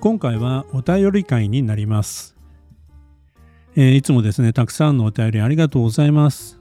[0.00, 2.34] 今回はお便り会になります、
[3.76, 6.58] えー、いつもですねたくさんのお便りありがとうございます。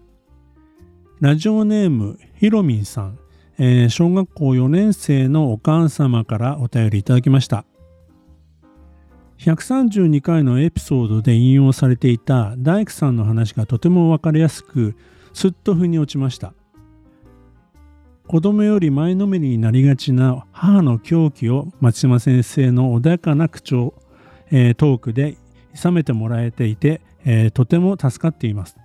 [1.22, 3.20] ラジオネームひろみんさん、
[3.58, 7.64] えー、小学校4年生のお母様からお便りいただきました。
[9.38, 14.98] 132回のエピソードで引用されていた大工さんの話がとても分かりやすく
[15.34, 16.54] すっと腑に落ちました。
[18.30, 23.96] 子供より前のめりになりがちな母の狂気を松島先生の穏やかな口調、
[24.52, 25.36] えー、トークで
[25.74, 28.78] 諌めてもらえていて、えー、とても助かっています、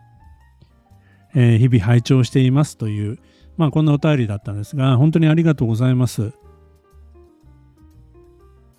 [1.34, 3.18] えー、日々拝聴していますという、
[3.58, 6.32] まあ、こんなお便りだったんですが本当にありがとうございます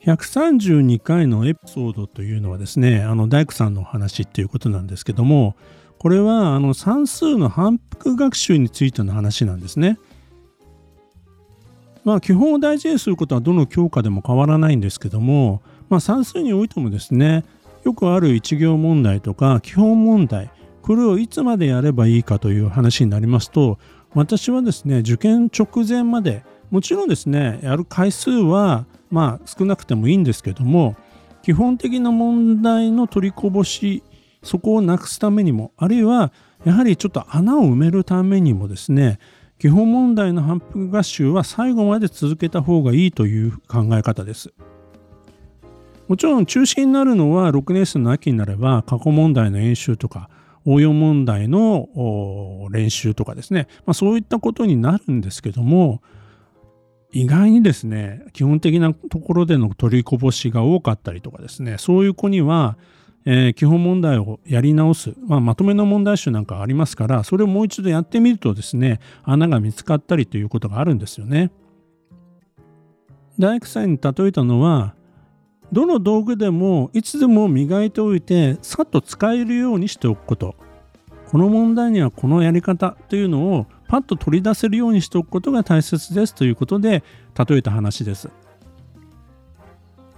[0.03, 5.55] 132回のエピソードというのはですねあの大工さんの話っていうことなんですけども
[5.99, 9.99] これはあの算数の反復学習についての話なんですね。
[12.05, 17.43] まあ、基本を大事にすることはどの教科でも変わらないんですけども、まあ、算数においてもですね
[17.83, 20.51] よくある一行問題とか基本問題
[20.83, 23.79] これをいつまでやればいいかという話になりますと
[24.13, 30.95] 私はですね受験直前までもちろんですねやる回数はまあ少なくてもいいんですけども
[31.41, 34.03] 基本的な問題の取りこぼし
[34.43, 36.31] そこをなくすためにもあるいは
[36.65, 39.19] やはりちょっと穴を埋めるためにもですね
[39.57, 44.53] 基本問題の反復合集は最後まで続けた方がいいという考え方です。
[46.07, 50.29] もちろん中心になるのは6年生の秋になれば過去問題の演習とか
[50.65, 51.87] 応用問題の
[52.71, 56.01] 練習とかですね、まあ、そういったことになるんですけども
[57.11, 62.77] 意外にですね基本的なところでの取りこぼしが多かったりとかですねそういう子には
[63.25, 71.51] えー、基本問題をやり直す、まあ、まとめの問題集なんかありますからそれをもう一度やってみるとですね穴が見つかったりということがあるんですよね。
[73.37, 74.95] 大工さんに例えたのは
[75.71, 80.55] どの道具でもいつでも磨いておいてさっと使えるようにしておくこと。
[81.27, 87.03] この問題にはこのやり方というのをパッと取り出せるようにしておくことが大切ですということで
[87.47, 88.29] 例えた話です。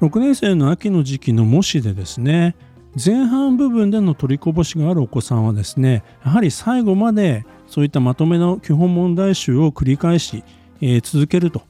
[0.01, 2.55] 6年生の秋の時期の模試でですね
[3.03, 10.43] 前半部分での取りこぼしがあるお子さんはですねやはり最後までそういったまとめの基本問題集を繰り返し、
[10.81, 11.61] えー、続けると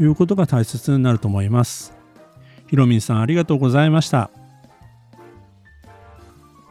[0.00, 1.92] いうことが大切になると思います。
[2.68, 4.30] ひろみんさんありがとうございました。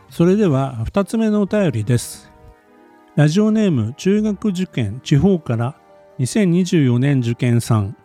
[0.09, 2.31] それでは2つ目のお便りです。
[3.15, 5.75] ラジオネーム中学受験地方から
[6.19, 7.97] 2024年受験さん、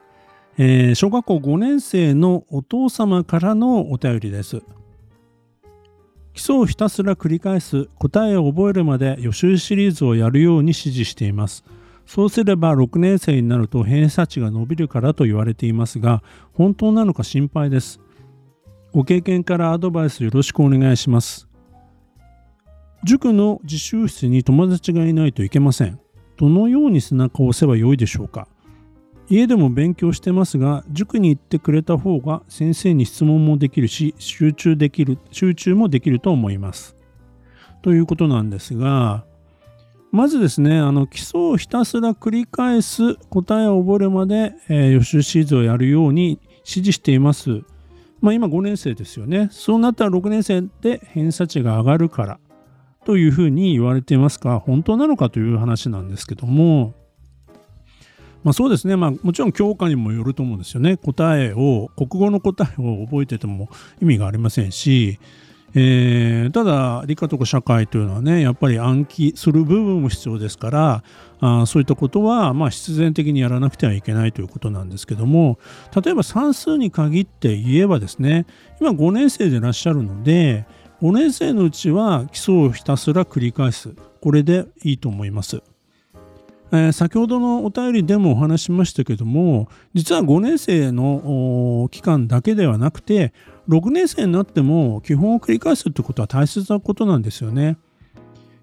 [0.59, 4.63] えー、小学校5年生のお父様からのお便りです。
[6.41, 11.65] 基礎をひたすら繰り返す答えを覚えるまで予習シリーズをやるように指示しています。
[12.07, 16.23] そうすれば6年生になると偏差値が伸びるからと言われていますが
[16.55, 18.01] 本当なのか心配です。
[18.95, 21.47] ご経験からアドバイスよろしくお願いします。
[23.05, 26.01] 塾の自習室に友達がいないといけません。
[26.39, 28.49] どのように背中を押せばよいでしょうか？
[29.31, 36.97] 家でも勉強してますが塾に行ってくれた方が先生に質問もできるし集中できる集中もできると思います。
[37.83, 39.25] ということなんですが
[40.11, 47.63] まずですねあの基礎をひたすら繰り返す答えを覚えるまで、えー、予習シーズをやるように指示しています。
[48.21, 49.49] まあ今5年生ですよね。
[49.53, 52.41] そうなったら6年生で偏差値が上がるから
[53.05, 56.95] というふうに言われていますが本当なのかという話なんですけども
[58.43, 60.97] まあ、そうですね、まあ、もちろん教科にもよると思うんですよね。
[60.97, 63.69] 答えを、国語の答えを覚えてても
[64.01, 65.19] 意味がありませんし、
[65.75, 71.05] えー、ただ理科とか社会というのはねやっぱり暗記する部分も必要ですから
[71.41, 75.59] あそういったことはまあ必然的にやらなくてはいけないということなんですけども
[75.95, 78.47] 例えば算数に限って言えばですね
[78.81, 80.67] 今5年生でいらっしゃるので
[81.03, 85.63] 5年生のうちは基礎をひたすら繰り返すこれでいいと思います。
[86.73, 93.33] え、先ほどのお便りでもお話しましたけども実は5年生の期間だけではなくて
[93.69, 97.77] 6年生になっても基本を繰り返すってことは大切なことなんですよね。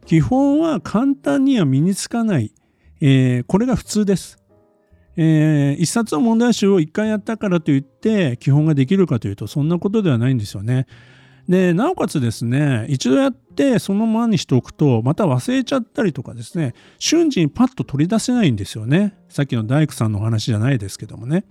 [0.06, 2.54] 基本は簡単には身につかない、
[3.02, 4.38] えー、これが普通です。
[5.18, 10.88] えー、一冊の問題集を一回やったからといって基本ができるかというとそんなことではないんですよね。
[11.48, 19.18] でなおかつですね一度やってそのままにしておくとまた忘れちゃったりとかですね瞬時にパッと取り出せないんですよね。
[19.30, 21.46] さっきの大工さんの話じゃないですけどもね。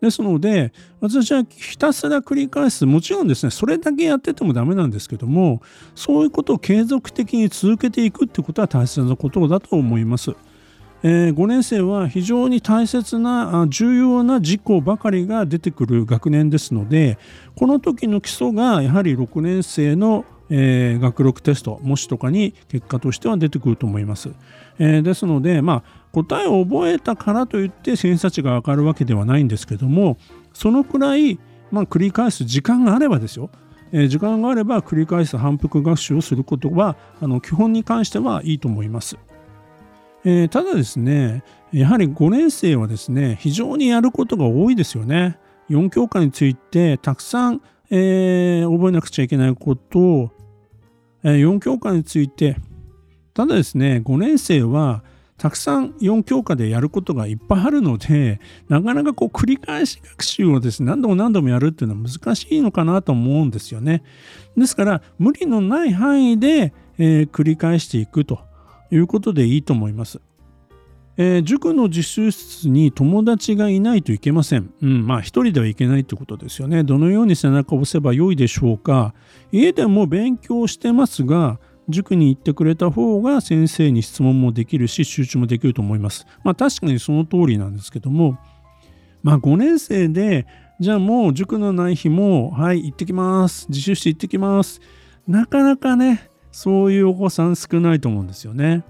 [0.00, 2.84] ですので私はひたすら繰り返す。
[2.84, 5.62] もちろんですねそれだけやっててもダメなんですけども
[5.94, 10.34] そういうことを継続的に続けていくってことは大切なことだと思います。
[11.04, 17.18] えー、5年生は非常に大切な重要な事項ばかりが出てくる学年ですので
[17.56, 24.30] この時の基礎がやはり6年生の、えー、学力テスト模試とかに結果としては出てくると思います。
[24.78, 30.18] えー、ですので、まあ、答えを覚えたからといって偏差値が上がるわけではないんですけども
[30.52, 31.38] そのくらい、
[31.70, 33.50] まあ、繰り返す時間があればですよ
[33.92, 39.18] 時間があれば繰り返す反復学習をすることはあの基本に関してはいいと思います。
[40.24, 41.42] えー、ただですね、
[41.72, 45.38] やはり5年生はですね、非常にやることが多いですよね。
[45.70, 50.30] 4教科についてたくさん、えー、覚えなくちゃいけないこと、
[51.24, 52.56] えー、4教科について、
[53.34, 55.02] ただですね、5年生は
[55.38, 64.04] たくさん4教科でやることがいっぱいあるので、なかなかこう繰り返し学習をですね、何度も何度もやるっていうのは難しいのかなと思うんですよね。
[64.56, 68.51] ですから、無理のない範囲で、えー、繰り返していくと。
[68.92, 70.20] いうことでいいと思います。
[71.16, 74.72] えー、塾の自習室に友達がいないといけません。
[74.80, 76.84] うん、まあ一人ではいけないってことですよね。
[76.84, 79.14] どのように背中を押せばよいでしょうか。
[79.50, 81.58] 家でも勉強してますが、
[81.88, 86.26] 塾に行ってくれた方が先生に質問もできるし集中もできると思います。
[86.44, 88.38] まあ確かにその通りなんですけども、
[89.22, 90.46] まあ5年生で、
[90.80, 93.66] じゃあもう塾のない日も、はい、行ってきます。
[93.68, 94.80] 自習室行ってきます。
[95.28, 98.84] なかなかね、そういうお子さん少ないと思うんですよね。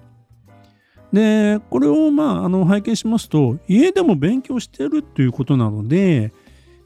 [1.13, 6.33] で、これをまあ、あの拝見しますと、家でも勉強してるっていうことなので、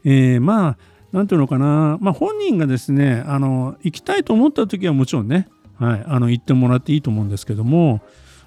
[0.05, 0.77] えー、まあ、
[1.11, 5.47] なんていうのかな、まあ、本人がですね、あの、行きたいと思った時はもちろんね、
[5.79, 8.01] はい、あの、行ってもらっていいと思うんですけども、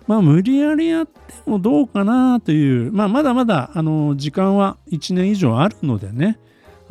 [0.07, 1.13] まあ、無理やりやって
[1.47, 6.39] もどうかなという、まあ、まだまだ、あの、時間は1年以上あるのでね、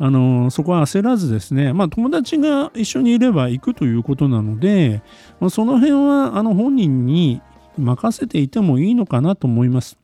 [0.02, 5.02] あのそこは焦らずですね、まあ、友達が一緒にいれば行くということなので、
[5.40, 7.42] まあ、その辺はあの本人に
[7.76, 9.98] 任せていてもいいのかなと思います。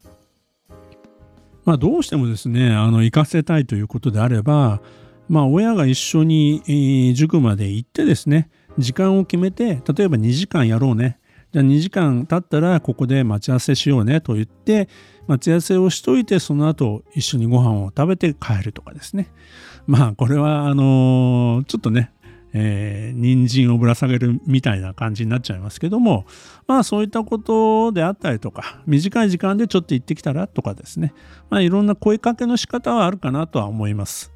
[1.64, 4.80] まあ、どうしてもですね、あの行かせたいということであれば、
[5.28, 11.18] まあ、親が一緒に、え、塾まで行ってですね、時間を決めて、例えば2時間やろうね。
[11.52, 14.88] じゃあ2時間経ったらここで待ち合わせしようねと言って、
[15.26, 19.30] 待ち合わせをしといて、その後一緒にご飯を食べて帰るとかですね。
[19.86, 22.12] まあこれはあのちょっとね、
[22.52, 26.26] えー、人参をぶら下げるみたいな感じになっちゃいますけども
[26.66, 31.12] まあそういったことであったりとか短い時間でちょっと行ってきたらとかですね
[31.50, 34.32] まあいろんな声かけの仕方はあるかなとは思います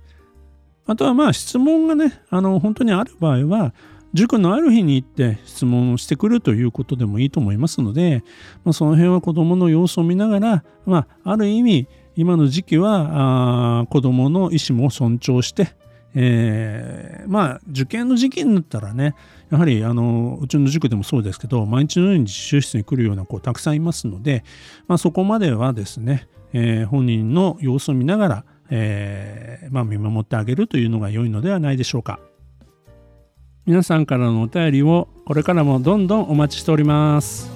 [0.87, 3.75] あとはまあ質問がねあの本当にある場合は
[4.13, 8.25] 塾のある日に行って質問をしてくるということでもいいと思いますので、
[8.65, 15.75] まあ、その辺は子どもの様子を見ながら、まあ、ある意味今の時期はあ子どもの意思も尊重して、
[16.15, 19.15] えー、まあ受験の時期になったらね
[19.51, 24.43] やはりあのうちの塾でもそうですけど毎日のように自習室に来るような子たくさんいますので、
[24.89, 32.19] まあ、そこまではですね、えー、本人の様子を見ながら、えーまあ、見守ってあげるというのが良いのではないでしょうか。
[33.71, 37.49] 皆さんからのお便りをこれからもどんどんお待ちしております。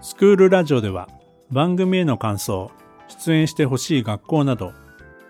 [0.00, 1.08] スクールラジオでは
[1.50, 2.70] 番組への感想、
[3.08, 4.83] 出演してほしい学校など